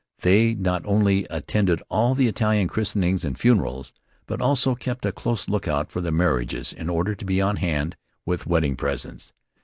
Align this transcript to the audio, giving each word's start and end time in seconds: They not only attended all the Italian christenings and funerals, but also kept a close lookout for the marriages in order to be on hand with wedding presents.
They 0.21 0.55
not 0.55 0.83
only 0.87 1.25
attended 1.25 1.83
all 1.87 2.15
the 2.15 2.27
Italian 2.27 2.67
christenings 2.67 3.23
and 3.23 3.37
funerals, 3.39 3.93
but 4.25 4.41
also 4.41 4.73
kept 4.73 5.05
a 5.05 5.11
close 5.11 5.47
lookout 5.47 5.91
for 5.91 6.01
the 6.01 6.11
marriages 6.11 6.73
in 6.73 6.89
order 6.89 7.13
to 7.13 7.23
be 7.23 7.39
on 7.39 7.57
hand 7.57 7.95
with 8.25 8.47
wedding 8.47 8.75
presents. 8.75 9.31